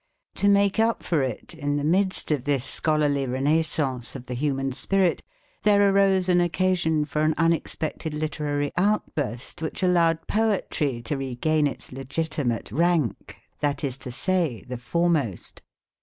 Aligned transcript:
To 0.33 0.49
make 0.49 0.79
up 0.79 1.03
for 1.03 1.21
it, 1.21 1.53
in 1.53 1.75
the 1.75 1.83
midst 1.83 2.31
of 2.31 2.45
this 2.45 2.65
scholarly 2.65 3.27
renaissance 3.27 4.15
of 4.15 4.25
the 4.25 4.33
human 4.33 4.71
spirit, 4.71 5.21
there 5.61 5.87
arose 5.93 6.27
an 6.27 6.41
occasion 6.41 7.05
for 7.05 7.21
an 7.21 7.35
unexpected 7.37 8.11
literary 8.15 8.71
outburst 8.77 9.61
which 9.61 9.83
allowed 9.83 10.27
poetry 10.27 11.03
to 11.03 11.17
regain 11.17 11.67
its 11.67 11.91
legitimate 11.91 12.71
rank, 12.71 13.37
that 13.59 13.83
is 13.83 13.95
to 13.99 14.11
say, 14.11 14.63
the 14.67 14.79
foremost. 14.79 15.61